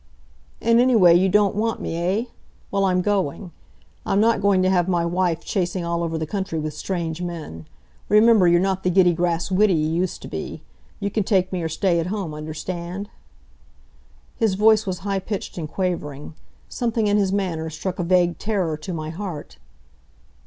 [0.61, 2.25] "And anyway, you don't want me, eh?
[2.71, 3.51] Well, I'm going.
[4.03, 7.67] I'm not going to have my wife chasing all over the country with strange men.
[8.09, 10.63] Remember, you're not the giddy grass widdy you used to be.
[10.99, 13.11] You can take me, or stay at home, understand?"
[14.37, 16.33] His voice was high pitched and quavering.
[16.67, 19.59] Something in his manner struck a vague terror to my heart.